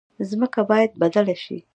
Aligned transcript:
ځمکه 0.29 0.61
باید 0.69 0.91
بدله 1.01 1.35
شي. 1.43 1.57